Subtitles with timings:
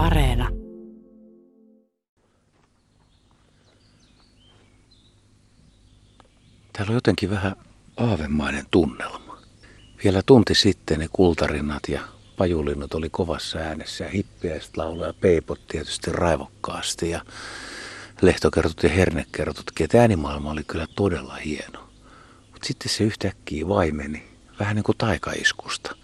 [0.00, 0.48] Areena.
[6.72, 7.56] Täällä on jotenkin vähän
[7.96, 9.38] aavemainen tunnelma.
[10.04, 12.00] Vielä tunti sitten ne kultarinnat ja
[12.36, 17.24] pajulinnut oli kovassa äänessä ja hippiäiset laulaa peipot tietysti raivokkaasti ja
[18.22, 19.84] lehtokertut ja hernekertutkin.
[19.84, 21.80] Että äänimaailma oli kyllä todella hieno.
[22.52, 24.28] Mutta sitten se yhtäkkiä vaimeni
[24.60, 25.96] vähän niin kuin taikaiskusta.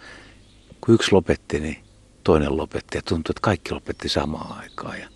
[0.80, 1.85] Kun yksi lopetti, niin
[2.27, 5.00] toinen lopetti ja tuntui, että kaikki lopetti samaan aikaan.
[5.00, 5.09] Ja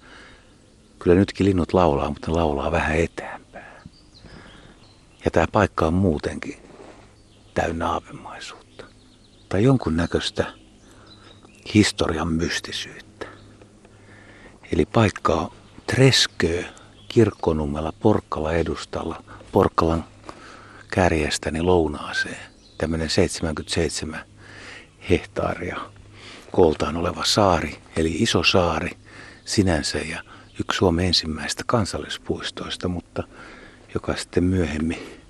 [0.98, 3.82] kyllä nytkin linnut laulaa, mutta ne laulaa vähän etäämpää.
[5.24, 6.56] Ja tämä paikka on muutenkin
[7.54, 8.84] täynnä aavemaisuutta.
[9.48, 10.52] Tai jonkun näköistä
[11.74, 13.26] historian mystisyyttä.
[14.72, 15.50] Eli paikka on
[15.86, 16.62] Tresköö
[17.08, 19.22] kirkkonummella Porkkala edustalla
[19.52, 20.04] Porkkalan
[20.90, 22.50] kärjestäni lounaaseen.
[22.78, 24.24] Tämmöinen 77
[25.10, 25.80] hehtaaria
[26.52, 28.90] kooltaan oleva saari, eli iso saari
[29.44, 30.22] sinänsä ja
[30.60, 33.22] yksi Suomen ensimmäistä kansallispuistoista, mutta
[33.94, 35.20] joka sitten myöhemmin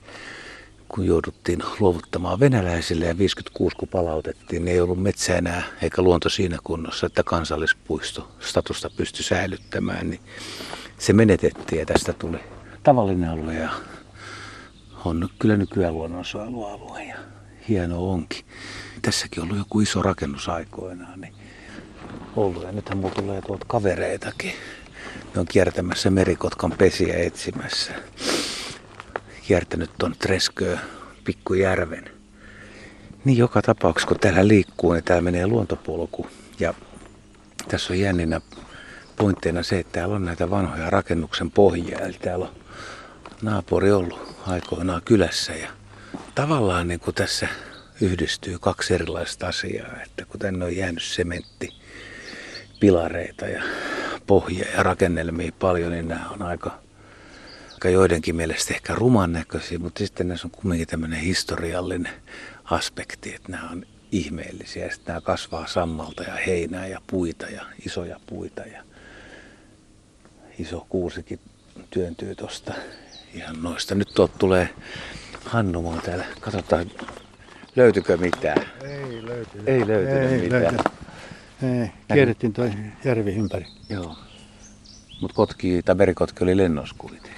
[0.94, 6.28] kun jouduttiin luovuttamaan venäläisille ja 56 kun palautettiin, niin ei ollut metsä enää eikä luonto
[6.28, 10.20] siinä kunnossa, että kansallispuisto statusta pystyi säilyttämään, niin
[10.98, 12.38] se menetettiin ja tästä tuli
[12.82, 13.70] tavallinen alue ja
[15.04, 17.16] on kyllä nykyään luonnonsuojelualue ja
[17.68, 18.44] hieno onkin.
[19.02, 21.34] Tässäkin on ollut joku iso rakennus aikoinaan, niin
[22.36, 24.52] ollut ja nythän mulla tulee tuolta kavereitakin.
[25.34, 27.94] Ne on kiertämässä merikotkan pesiä etsimässä
[29.50, 30.78] kiertänyt tuon Tresköö
[31.24, 32.10] pikkujärven.
[33.24, 36.26] Niin joka tapauksessa, kun täällä liikkuu, niin täällä menee luontopolku.
[36.58, 36.74] Ja
[37.68, 38.40] tässä on jänninä
[39.16, 41.98] pointteina se, että täällä on näitä vanhoja rakennuksen pohjia.
[41.98, 42.54] Eli täällä on
[43.42, 45.52] naapuri ollut aikoinaan kylässä.
[45.52, 45.68] Ja
[46.34, 47.48] tavallaan niin kuin tässä
[48.00, 50.02] yhdistyy kaksi erilaista asiaa.
[50.02, 51.68] Että kun tänne on jäänyt sementti,
[52.80, 53.62] pilareita ja
[54.26, 56.80] pohjia ja rakennelmia paljon, niin nämä on aika
[57.70, 62.12] vaikka joidenkin mielestä ehkä ruman näköisiä, mutta sitten näissä on kumminkin tämmöinen historiallinen
[62.64, 64.90] aspekti, että nämä on ihmeellisiä.
[64.90, 68.82] Sitten nämä kasvaa sammalta ja heinää ja puita ja isoja puita ja
[70.58, 71.40] iso kuusikin
[71.90, 72.74] työntyy tuosta
[73.34, 73.94] ihan noista.
[73.94, 74.68] Nyt tuolta tulee
[75.44, 76.24] Hannumaa täällä.
[76.40, 76.90] Katsotaan,
[77.76, 78.66] löytyykö mitään?
[78.84, 79.68] Ei löytynyt.
[79.68, 80.62] Ei löytynyt Ei mitään.
[80.62, 80.86] löytynyt.
[81.62, 82.70] Ei, kierrettiin toi
[83.04, 83.66] järvi ympäri.
[83.88, 84.16] Joo.
[85.20, 87.32] Mutta kotki tai merikotki oli lennossa kuitenkin.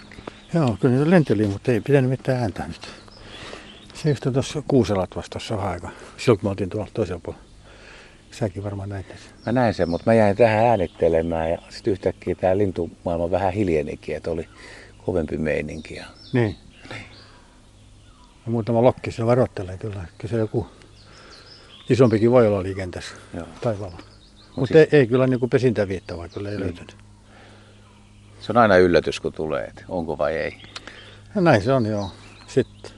[0.54, 2.88] Joo, kyllä niitä lenteli, mutta ei pitänyt mitään ääntä nyt.
[3.94, 5.88] Se just tuossa Kuuselat vasta tuossa aika.
[6.16, 7.44] Silloin kun me oltiin tuolla toisella puolella.
[8.31, 9.16] Säkin varmaan näit sen.
[9.47, 14.16] Mä näin sen, mutta mä jäin tähän äänittelemään ja sitten yhtäkkiä tämä lintumaailma vähän hiljenikin,
[14.16, 14.49] että oli
[15.06, 15.94] kovempi meininki.
[15.94, 16.04] Ja...
[16.32, 16.56] Niin.
[18.47, 20.05] Ja muutama lokki siellä varoittelee kyllä.
[20.19, 20.67] Kyllä se joku
[21.91, 23.47] isompikin voi olla liikenteessä Joo.
[23.61, 23.97] taivaalla.
[23.97, 26.65] Mut Mutta siis- ei, ei, kyllä niin pesintäviittavaa kyllä ei Niin.
[26.65, 26.97] löytynyt.
[28.41, 30.63] Se on aina yllätys, kun tulee, että onko vai ei.
[31.35, 32.11] Ja näin se on joo.
[32.47, 32.91] Sitten.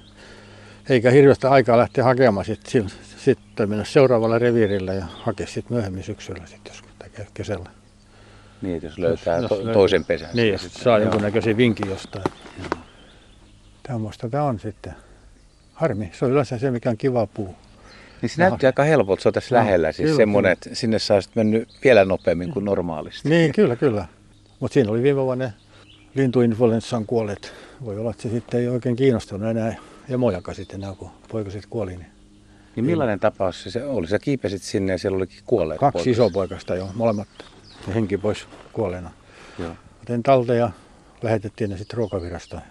[0.88, 6.02] Eikä hirveästi aikaa lähteä hakemaan sitten sit, sit mennä seuraavalle reviirille ja hakea sitten myöhemmin
[6.04, 7.70] syksyllä sitten, jos tekee kesällä.
[8.62, 9.72] Niin, jos löytää jos to- löytää.
[9.72, 10.30] toisen pesän.
[10.34, 11.04] Niin, jos sitten- saa joo.
[11.04, 12.24] jonkunnäköisen vinkin jostain.
[13.82, 14.94] Tämmöistä tämä on sitten.
[15.74, 17.54] Harmi, se on yleensä se, mikä on kiva puu.
[18.22, 19.92] Niin se näytti aika helpolta, se on tässä Joo, lähellä.
[19.92, 23.28] Siis kyllä, semmoinen, että sinne saa mennyt vielä nopeammin kuin normaalisti.
[23.28, 24.06] Niin, kyllä, kyllä.
[24.60, 25.52] Mutta siinä oli viime vuonna ne
[26.14, 27.52] lintuinfluenssan kuolleet.
[27.84, 29.74] Voi olla, että se sitten ei oikein kiinnostanut enää
[30.08, 31.96] emojakaan sitten enää, kun poikaset kuoli.
[31.96, 32.06] Niin
[32.76, 34.06] Niin millainen tapaus se- oli?
[34.06, 36.12] Sä kiipesit sinne ja siellä olikin kuolleet kaksi poikaset.
[36.12, 37.28] isopoikasta jo, molemmat
[37.94, 39.10] henki pois kuolleena.
[39.58, 39.72] Joo.
[40.02, 40.70] Otin talteen ja
[41.22, 42.62] lähetettiin ne sitten ruokavirastoon.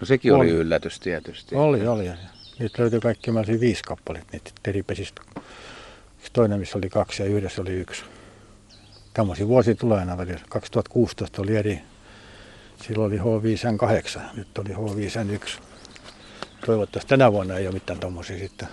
[0.00, 0.50] No sekin oli Oli.
[0.50, 1.54] yllätys tietysti.
[1.54, 2.10] Oli, oli.
[2.58, 5.22] Niitä löytyi kaikki, mä olisin viisi kappaletta niitä teripesistä.
[6.18, 8.04] Yksi Toinen, missä oli kaksi ja yhdessä oli yksi.
[9.14, 10.40] Tämmöisiä vuosia tulee aina välillä.
[10.48, 11.80] 2016 oli eri.
[12.82, 15.60] Silloin oli H5N8, nyt oli H5N1.
[16.66, 18.68] Toivottavasti tänä vuonna ei ole mitään tommosia sitten.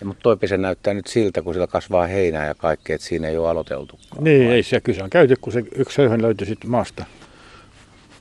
[0.00, 3.28] Ja, mutta toi pesä näyttää nyt siltä, kun siellä kasvaa heinää ja kaikkea, että siinä
[3.28, 3.98] ei ole aloiteltu.
[4.20, 7.04] Niin, ei se kyllä se on käyty, kun se yksi höyhen löytyi sitten maasta.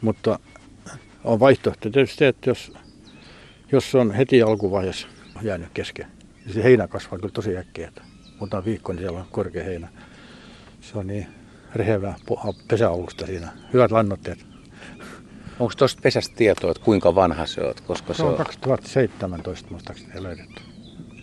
[0.01, 0.39] Mutta
[1.25, 2.73] on vaihtoehto tietysti se, että jos,
[3.71, 5.07] jos on heti alkuvaiheessa
[5.41, 6.07] jäänyt kesken,
[6.45, 7.87] niin se heinä kasvaa kyllä tosi äkkiä.
[7.87, 8.01] Että
[8.39, 9.87] muutama viikko, niin siellä on korkea heinä.
[10.81, 11.27] Se on niin
[11.75, 13.47] rehevää po- pesäalusta siinä.
[13.73, 14.45] Hyvät lannoitteet.
[15.59, 20.23] Onko tuosta pesästä tietoa, että kuinka vanha se on, koska se, Se on 2017 muistaakseni
[20.23, 20.61] löydetty.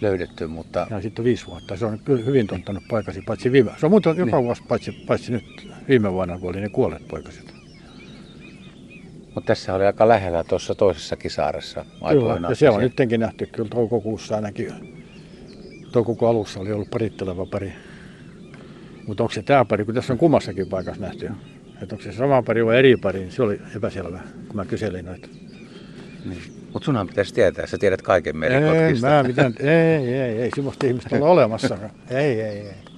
[0.00, 1.76] löydetty, mutta Ja sitten viisi vuotta.
[1.76, 3.70] Se on kyllä hyvin tuottanut poikasi, paitsi viime.
[3.80, 4.44] Se on muuten joka Niin.
[4.44, 7.54] vuosi, paitsi, paitsi nyt viime vuonna, kun oli ne kuolleet poikaset.
[9.34, 13.68] Mutta tässä oli aika lähellä tuossa toisessakin saaressa Kyllä, ja siellä on nytkin nähty kyllä
[13.68, 14.72] toukokuussa ainakin.
[15.92, 17.72] Toukokuun alussa oli ollut paritteleva pari.
[19.06, 21.30] Mutta onko se tämä pari, kun tässä on kummassakin paikassa nähty.
[21.82, 25.04] Että onko se sama pari vai eri pari, niin se oli epäselvä, kun mä kyselin
[25.04, 25.28] noita.
[26.24, 26.42] Niin.
[26.72, 29.06] Mutta sunhan pitäisi tietää, sä tiedät kaiken Ei, merikotkista.
[29.06, 31.90] mä mitään, ei, ei, ei, semmoista ihmistä ole olemassakaan.
[32.10, 32.91] Ei, ei, ei.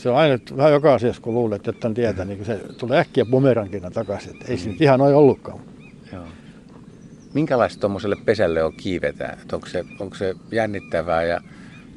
[0.00, 3.24] Se on aina vähän joka asiassa, kun luulet, että tämän tietää, niin se tulee äkkiä
[3.24, 4.30] bumerangina takaisin.
[4.30, 5.60] Että ei se nyt ihan noin ollutkaan.
[6.12, 6.24] Joo.
[7.34, 9.38] Minkälaista tuommoiselle pesälle on kiivetään?
[9.42, 11.40] Et onko, se, onko se jännittävää ja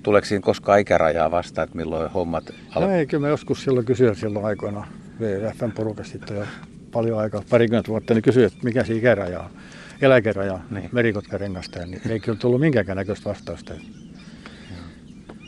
[0.04, 4.16] tuleeko siinä koskaan ikärajaa vastaan, että milloin hommat No ei, kyllä mä joskus silloin kysyin
[4.16, 4.88] silloin aikoina
[5.20, 6.46] WFn porukasta sitten jo
[6.92, 9.50] paljon aikaa, parikymmentä vuotta, niin kysyin, että mikä se ikäraja on,
[10.02, 10.90] eläkeraja niin.
[10.92, 13.74] merikotkarengasta, niin ei kyllä tullut minkäänkään näköistä vastausta.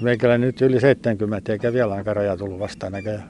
[0.01, 3.29] Meikällä nyt yli 70, eikä vielä aika raja tullut vastaan näköjään.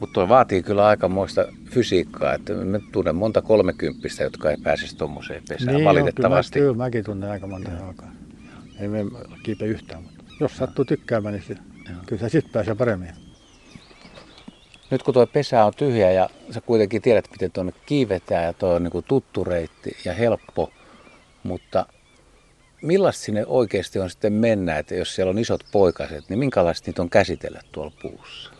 [0.00, 5.42] Mutta tuo vaatii kyllä aikamoista fysiikkaa, että mä tunnen monta kolmekymppistä, jotka ei pääsisi tuommoiseen
[5.48, 6.58] pesään on, valitettavasti.
[6.58, 8.12] Kyllä, mä, kyllä mäkin tunnen aika monta alkaa.
[8.80, 8.98] Ei me
[9.42, 11.98] kiipe yhtään, mutta jos sattuu tykkäämään, niin Joo.
[12.06, 13.10] kyllä se sitten pääsee paremmin.
[14.90, 18.74] Nyt kun tuo pesä on tyhjä ja sä kuitenkin tiedät, miten tuonne kiivetään ja tuo
[18.74, 20.72] on niin tuttu reitti ja helppo,
[21.42, 21.86] mutta
[22.84, 27.02] millaista sinne oikeasti on sitten mennä, että jos siellä on isot poikaset, niin minkälaista niitä
[27.02, 28.50] on käsitellä tuolla puussa?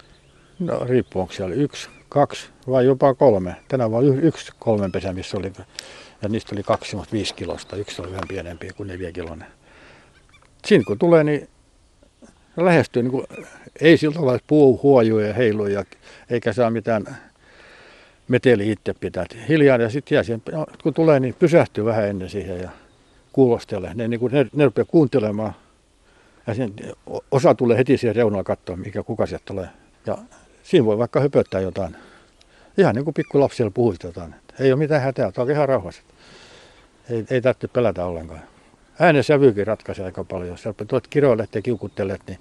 [0.59, 3.57] No riippuu, onko siellä yksi, kaksi vai jopa kolme.
[3.91, 5.53] Vaan y- yksi kolmen pesä, missä oli,
[6.23, 7.77] ja niistä oli kaksi semmoista viisi kilosta.
[7.77, 9.49] Yksi oli vähän pienempi kuin neljä kilonen.
[10.67, 11.49] Siinä kun tulee, niin
[12.57, 13.27] lähestyy, niin kuin,
[13.81, 15.85] ei tavalla, että puu huojuu ja heiluu, ja,
[16.31, 17.17] eikä saa mitään
[18.29, 19.27] meteli itse pitää.
[19.49, 20.43] Hiljaa ja sitten jää siihen,
[20.83, 22.71] kun tulee, niin pysähtyy vähän ennen siihen ja
[23.35, 23.95] kuulostelee.
[23.95, 25.55] Ne, niin kuin, ne, ne rupeaa kuuntelemaan.
[26.47, 26.73] Ja sen,
[27.31, 29.69] osa tulee heti siihen reunaan katsoa, mikä kuka sieltä tulee.
[30.07, 30.19] Ja
[30.63, 31.97] siinä voi vaikka höpöttää jotain.
[32.79, 34.35] Ihan niin kuin pikkulapsilla puhuisi jotain.
[34.61, 36.03] Ei ole mitään hätää, tämä on ihan rauhassa.
[37.11, 38.41] Ei, ei tarvitse pelätä ollenkaan.
[38.99, 40.49] Äänen sävykin ratkaisee aika paljon.
[40.49, 42.39] Jos tuot kiroilet ja kiukuttelet, niin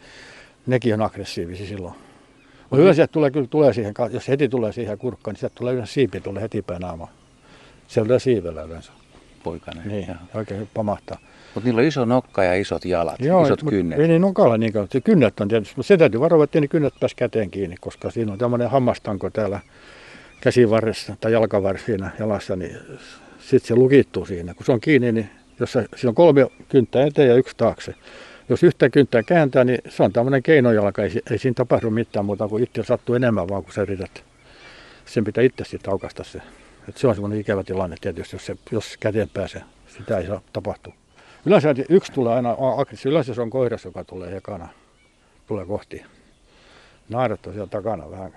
[0.67, 1.93] nekin on aggressiivisia silloin.
[2.69, 5.93] Mutta yleensä tulee, kyllä tulee siihen, jos heti tulee siihen kurkkaan, niin sieltä tulee yleensä
[5.93, 7.11] siipi tulee heti päin naamaan.
[7.87, 8.91] Se tulee siivellä yleensä.
[9.43, 9.87] Poikainen.
[9.87, 11.17] Niin, oikein pamahtaa.
[11.55, 13.99] Mutta niillä on iso nokka ja isot jalat, isot mut kynnet.
[13.99, 14.87] Ei niin nokalla niin kauan.
[14.91, 18.11] Se kynnet on tietysti, mutta se täytyy varoa, että ne kynnet pääsi käteen kiinni, koska
[18.11, 19.59] siinä on tämmöinen hammastanko täällä
[20.41, 22.77] käsivarressa tai jalkavarressa siinä jalassa, niin
[23.39, 24.53] sitten se lukittuu siinä.
[24.53, 25.29] Kun se on kiinni, niin
[25.59, 27.93] jos se, siinä on kolme kynttää eteen ja yksi taakse.
[28.49, 31.03] Jos yhtä kynttää kääntää, niin se on tämmöinen keinojalka.
[31.03, 34.23] Ei, ei siinä tapahdu mitään muuta kuin itse sattuu enemmän vaan, kun sä yrität.
[35.05, 36.41] Sen pitää itse sitten aukasta se.
[36.89, 39.61] Et se on semmoinen ikävä tilanne tietysti, jos, se, jos käteen pääsee.
[39.97, 40.93] Sitä ei saa tapahtua.
[41.45, 43.09] Yleensä yksi tulee aina aggressiivisesti.
[43.09, 44.69] Yleensä se on koiras, joka tulee ekana.
[45.47, 46.03] Tulee kohti.
[47.09, 48.35] Naarat on siellä takana vähän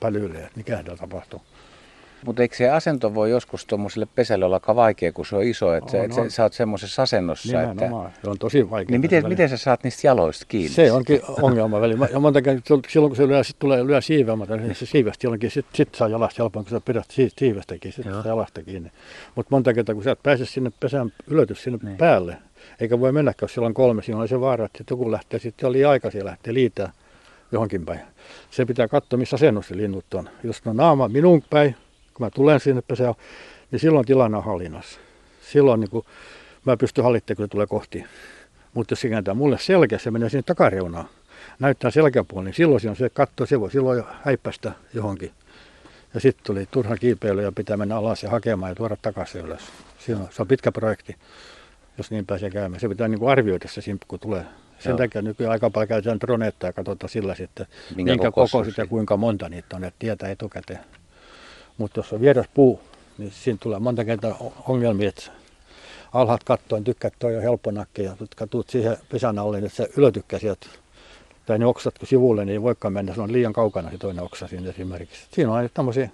[0.00, 1.40] pälyille, että mikä siellä tapahtuu.
[2.26, 5.74] Mutta eikö se asento voi joskus tuommoiselle pesälle olla aika vaikea, kun se on iso,
[5.74, 6.30] että On, et on.
[6.30, 7.74] sä oot semmoisessa asennossa, että...
[7.74, 8.10] Nimenomaan.
[8.24, 8.90] Se on tosi vaikea.
[8.90, 10.68] Niin miten, miten sä saat niistä jaloista kiinni?
[10.68, 12.08] Se onkin ongelma välillä.
[12.12, 15.50] Ja monta kertaa silloin, kun se lyö, sit tulee lyö siiveämätä, niin se siivestä silloinkin,
[15.50, 18.90] sit, sit saa jalasta helpoin, kun sä pidät si- siivestäkin, sit saa jalasta kiinni.
[19.34, 21.96] Mutta monta kertaa, kun sä et pääse sinne pesän ylötys sinne Niin.
[21.96, 22.36] päälle,
[22.80, 25.66] eikä voi mennä, jos siellä on kolme, siinä on se vaara, että joku lähtee sitten
[25.66, 26.92] jo liian aikaisin lähtee liitää
[27.52, 28.00] johonkin päin.
[28.50, 30.28] Se pitää katsoa, missä asennossa se linnut on.
[30.44, 31.76] Jos ne on naama minun päin,
[32.16, 33.14] kun mä tulen sinne pesään,
[33.70, 35.00] niin silloin tilanne on hallinnassa.
[35.40, 36.06] Silloin niin kuin,
[36.64, 38.04] mä pystyn hallittamaan, kun se tulee kohti.
[38.74, 41.08] Mutta jos se kääntää mulle selkeä, se menee sinne takareunaan.
[41.58, 45.32] Näyttää selkäpuoli, niin silloin se on se katto, se voi silloin jo häippästä johonkin.
[46.14, 49.62] Ja sitten tuli turha kiipeily ja pitää mennä alas ja hakemaan ja tuoda takaisin ylös.
[49.98, 51.16] Siinä on, se on pitkä projekti,
[51.98, 52.80] jos niin pääsee käymään.
[52.80, 54.44] Se pitää niin kuin arvioida se simppu, kun tulee.
[54.78, 54.98] Sen Joo.
[54.98, 59.16] takia nykyään aika paljon käytetään dronetta ja katsotaan sillä sitten, Minkä minkä, kokoiset ja kuinka
[59.16, 60.80] monta niitä on, että tietää etukäteen.
[61.78, 62.80] Mutta jos on vieras puu,
[63.18, 65.30] niin siinä tulee monta kertaa ongelmia, että
[66.12, 68.16] alhaat kattoon tykkää, että toi on helppo nakki ja
[68.50, 70.66] tuut siihen pesän alle, niin että se ylötykkää sieltä.
[71.46, 74.24] Tai ne oksat kun sivulle, niin ei voikaan mennä, se on liian kaukana se toinen
[74.24, 75.26] oksa siinä esimerkiksi.
[75.30, 76.10] Siinä on tämmöisiä,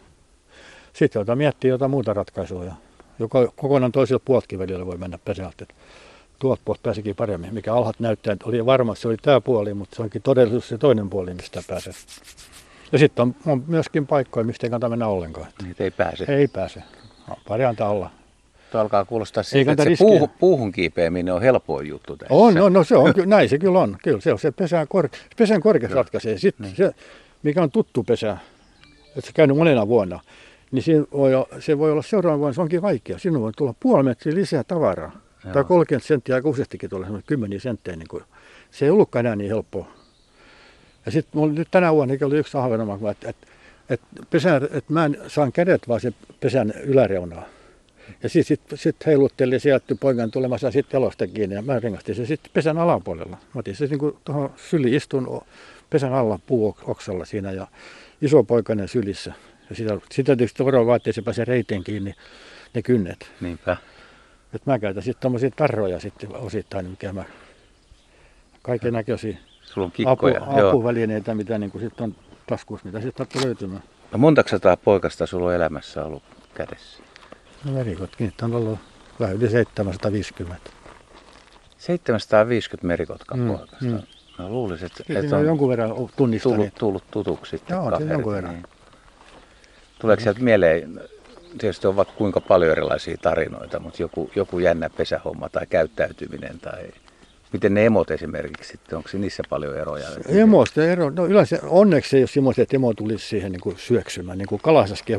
[0.93, 2.65] sitten jota miettii jotain muuta ratkaisua.
[3.19, 5.67] Joka kokonaan toisella puoltkin välillä voi mennä pesältä.
[6.39, 9.97] Tuolta puolta pääsikin paremmin, mikä alhaat näyttää, että oli varma, se oli tämä puoli, mutta
[9.97, 11.93] se onkin todellisuus se toinen puoli, mistä pääsee.
[12.93, 15.47] Ja sitten on, on, myöskin paikkoja, mistä ei kannata mennä ollenkaan.
[15.63, 16.25] Niitä ei pääse.
[16.29, 16.83] Ei pääse.
[17.29, 18.11] No, Pari antaa olla.
[18.73, 22.35] Tuo alkaa kuulostaa Ei siltä, että se puuhun, puuhun kiipeäminen on helpoin juttu tässä.
[22.35, 23.97] On, no, no se on, näin se kyllä on.
[24.03, 26.39] Kyllä se on se pesän, kor, pesän korkeus ratkaisee.
[26.39, 26.77] Sitten Niin.
[26.77, 26.95] se,
[27.43, 28.37] mikä on tuttu pesä,
[29.07, 30.21] että se käynyt monena vuonna,
[30.71, 33.19] niin siinä voi, se voi olla seuraavan vuonna, se onkin vaikea.
[33.19, 35.13] Sinun voi tulla puoli metriä lisää tavaraa.
[35.45, 35.55] Joo.
[35.55, 37.97] Tai 30 senttiä aika useastikin tulee, semmoinen kymmeniä senttejä.
[37.97, 38.23] Niin kuin.
[38.71, 40.02] Se ei ollutkaan enää niin helppoa.
[41.07, 43.37] Ja sitten mulla nyt tänä vuonna oli yksi ahvenoma, että et,
[43.91, 47.45] et pesän, et mä en saan kädet vaan se pesän yläreunaa.
[48.23, 52.27] Ja sitten sit, sit heilutteli sieltä poikan tulemassa sitten elosta kiinni ja mä rengastin se
[52.27, 53.37] sitten pesän alapuolella.
[53.55, 55.41] Mä otin se niin tuohon syli istun
[55.91, 57.67] pesän alla puuoksalla siinä ja
[58.23, 59.33] iso poikainen sylissä.
[59.71, 62.15] Ja sitä, sitä tietysti varoa ettei se pääse reiteen kiinni
[62.75, 63.31] ne kynnet.
[63.41, 63.77] Niinpä.
[64.55, 67.25] Et mä käytän sitten tuommoisia tarroja sitten osittain, mikä mä
[68.63, 70.43] kaiken näköisiä Sulla on kikkoja.
[70.43, 72.15] apu, apuvälineitä, mitä niin sitten on
[72.47, 73.83] taskussa, mitä sitten sattuu löytymään.
[74.13, 76.23] No montako sataa poikasta sulla on elämässä ollut
[76.55, 77.03] kädessä?
[77.65, 78.79] No merikotkin, niitä on ollut
[79.21, 80.71] vähän yli 750.
[81.79, 83.85] 750 merikotkan Mm, poikasta.
[83.85, 84.03] mm.
[84.39, 86.57] No luulisin, että, Kyllä että on on jonkun verran tunnistanut.
[86.57, 88.53] tullut, tullut tutuksi sitten Joo, kaverit, jonkun verran.
[88.55, 88.65] Niin.
[89.99, 91.01] Tuleeko sieltä mieleen,
[91.59, 96.83] tietysti on vaikka kuinka paljon erilaisia tarinoita, mutta joku, joku jännä pesähomma tai käyttäytyminen tai
[97.53, 100.09] miten ne emot esimerkiksi onko niissä paljon eroja?
[100.29, 104.39] Emosta ero, no yleensä onneksi ei ole semmoista, että emo tulisi siihen niin kuin syöksymään,
[104.39, 104.61] niin kuin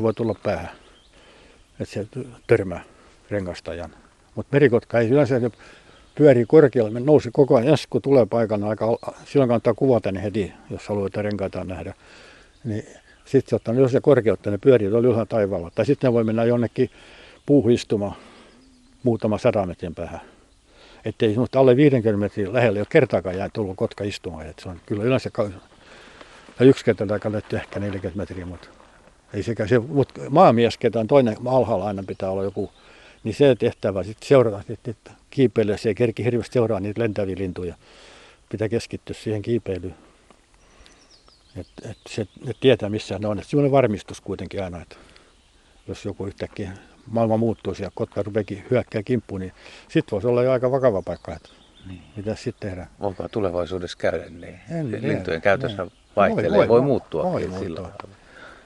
[0.02, 0.70] voi tulla päähän,
[1.80, 2.06] että se
[2.46, 2.84] törmää
[3.30, 3.90] rengastajan.
[4.34, 5.50] Mutta merikotka ei yleensä ne
[6.14, 10.88] pyörii korkealle, nousi koko ajan, kun tulee paikana aika, silloin kannattaa kuvata ne heti, jos
[10.88, 11.94] haluaa renkaita nähdä.
[12.64, 12.86] Niin
[13.24, 15.70] sitten se ottaa, jos se korkeutta, ne pyörii tuolla ylhäällä taivaalla.
[15.74, 16.90] Tai sitten ne voi mennä jonnekin
[17.46, 18.16] puuhun istumaan
[19.02, 20.20] muutama sadan metrin päähän.
[21.04, 24.46] Että ei semmoista alle 50 metrin lähellä ole kertaakaan jää tullut kotka istumaan.
[24.46, 25.30] Et se on kyllä yleensä,
[26.60, 28.68] ja yksi kerta tai kannattaa ehkä 40 metriä, mutta
[29.34, 32.70] ei sekä se, mutta maamies, ketä on toinen alhaalla aina pitää olla joku,
[33.24, 34.94] niin se tehtävä sitten seurata, sitten
[35.30, 37.74] kiipeilyä, se ei kerki hirveästi seuraa niitä lentäviä lintuja.
[38.48, 39.94] Pitää keskittyä siihen kiipeilyyn.
[41.56, 43.38] Että et se, et tietää missä ne on.
[43.38, 44.96] Et semmoinen varmistus kuitenkin aina, että
[45.88, 46.72] jos joku yhtäkkiä
[47.10, 49.52] maailma muuttuu ja kotka rupeakin hyökkää kimppuun, niin
[49.88, 51.48] sitten voisi olla jo aika vakava paikka, että
[51.88, 52.02] Niin.
[52.16, 52.88] mitä sitten tehdään.
[53.00, 54.60] Voiko tulevaisuudessa käydä niin?
[54.70, 54.92] En.
[55.02, 55.92] Lintujen käytössä Niin.
[56.16, 57.92] vaihtelee, Voi- voi, voi- muuttua voi muuttua.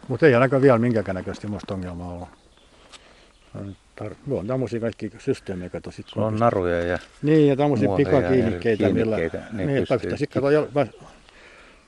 [0.09, 2.27] Mutta ei ainakaan vielä minkäänkään näköistä muista ongelmaa olla.
[3.55, 7.57] On tar- on tämmöisiä kaikki systeemejä, kato sit kun on pystyy- naruja ja Niin, ja
[7.57, 9.17] tämmöisiä ja pikakiinnikkeitä, millä...
[9.53, 10.17] ne niin, pystyy-.
[10.19, 10.89] Sitten kato,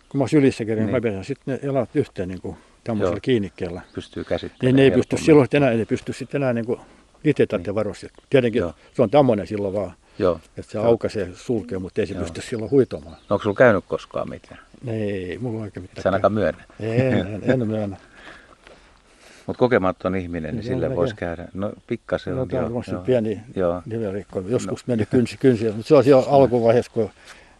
[0.08, 0.86] kun mä sylissä kävin, niin.
[0.86, 0.96] Niin.
[0.96, 3.20] mä pesän sitten ne jalat yhteen niin kuin tämmöisellä Joo.
[3.22, 3.80] kiinnikkeellä.
[3.94, 4.76] pystyy käsittelemään.
[4.76, 6.80] Niin ne ei pysty silloin enää, ei pysty sitten enää niin kuin
[7.24, 8.06] itse tarvitse varoista.
[8.30, 8.74] Tietenkin Joo.
[8.94, 10.40] se on tämmöinen silloin vaan, Joo.
[10.56, 10.86] että se Joo.
[10.86, 12.22] aukaisee, sulkee, mutta ei se Joo.
[12.22, 13.12] pysty silloin huitomaan.
[13.12, 14.60] No, onko sulla käynyt koskaan mitään?
[14.86, 16.02] Ei, mulla on oikein mitään.
[16.02, 16.64] Sä ainakaan myönnä.
[16.80, 17.96] En, en, en myönnä.
[19.46, 20.96] Mutta kokematon ihminen, niin sille näkee.
[20.96, 21.48] voisi käydä.
[21.54, 22.48] No pikkasen No, on.
[22.48, 23.02] tämä joo, on joo.
[23.02, 23.82] pieni Joo.
[23.86, 24.40] nivelrikko.
[24.48, 24.92] Joskus no.
[24.92, 27.10] mennyt kynsi, kynsi, mutta se on jo alkuvaiheessa, kun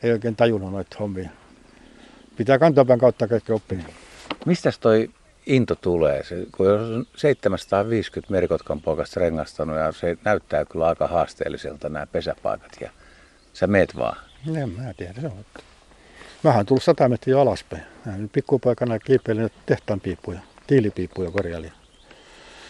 [0.02, 1.30] ei oikein tajunnut noita hommia.
[2.36, 3.78] Pitää kantapään kautta kaikki oppia.
[4.46, 5.10] Mistäs toi
[5.46, 6.24] into tulee?
[6.24, 12.06] Se, kun jos on 750 merikotkan poikasta rengastanut ja se näyttää kyllä aika haasteelliselta nämä
[12.06, 12.90] pesäpaikat ja
[13.52, 14.16] sä meet vaan.
[14.56, 15.44] En mä tiedä, se on.
[16.42, 17.82] Mähän on tullut 100 metriä alaspäin.
[18.06, 21.72] Mä nyt pikkupaikana kiipeilin tehtaan piippuja, tiilipiippuja korjailin.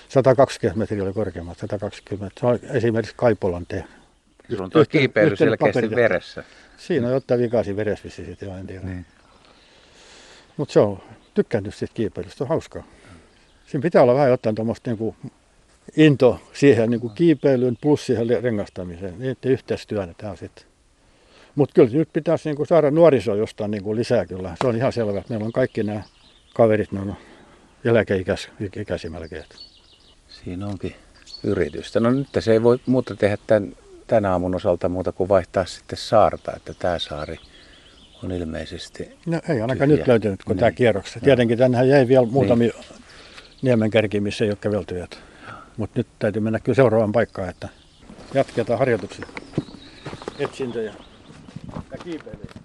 [0.09, 2.41] 120 metriä oli korkeammat, 120.
[2.41, 3.85] Se on esimerkiksi Kaipolan te.
[4.50, 6.45] Sulla on tuo kiipeily selkeästi veressä.
[6.77, 8.87] Siinä on jotain vikasi veresvissi sitten, jo, en tiedä.
[8.87, 9.07] Niin.
[10.57, 11.03] Mutta se on
[11.41, 12.83] tykkännyt siitä kiipeilystä, on hauskaa.
[13.67, 15.17] Siinä pitää olla vähän jotain tuommoista niinku
[15.97, 19.19] into siihen niinku kiipeilyyn plus siihen rengastamiseen.
[19.19, 20.65] Niiden yhteistyönä tämä on sitten.
[21.55, 24.57] Mutta kyllä nyt pitäisi niinku saada nuorisoa jostain niinku lisää kyllä.
[24.61, 26.03] Se on ihan selvä, että meillä on kaikki nämä
[26.55, 27.15] kaverit, ne on
[27.85, 29.45] eläkeikäisiä melkein.
[30.29, 30.95] Siinä onkin
[31.43, 32.01] yritystä.
[32.01, 33.73] No nyt se ei voi muuta tehdä tämän,
[34.07, 37.37] tämän aamun osalta muuta kuin vaihtaa sitten saarta, että tämä saari
[38.25, 39.97] on ilmeisesti No ei ainakaan Tyhjä.
[40.00, 40.61] nyt löytynyt, kun Niin.
[40.61, 41.21] tämä kierroksessa.
[41.21, 42.73] Tietenkin tännehän jäi vielä muutamia
[43.62, 45.05] niemen kärkiä, missä ei ole kävelty
[45.77, 47.69] Mutta nyt täytyy mennä kyllä seuraavaan paikkaan, että
[48.35, 49.27] jatketaan harjoituksia.
[50.39, 50.95] Etsintöjä
[51.93, 52.60] ja kiipeilyjä.